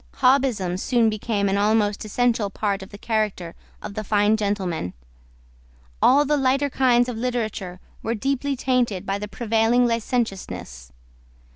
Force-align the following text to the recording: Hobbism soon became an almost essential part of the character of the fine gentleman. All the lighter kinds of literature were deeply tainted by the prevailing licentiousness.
Hobbism 0.15 0.77
soon 0.79 1.11
became 1.11 1.47
an 1.47 1.59
almost 1.59 2.03
essential 2.03 2.49
part 2.49 2.81
of 2.81 2.89
the 2.89 2.97
character 2.97 3.53
of 3.83 3.93
the 3.93 4.03
fine 4.03 4.35
gentleman. 4.35 4.93
All 6.01 6.25
the 6.25 6.37
lighter 6.37 6.71
kinds 6.71 7.07
of 7.07 7.17
literature 7.19 7.79
were 8.01 8.15
deeply 8.15 8.55
tainted 8.55 9.05
by 9.05 9.19
the 9.19 9.27
prevailing 9.27 9.85
licentiousness. 9.85 10.91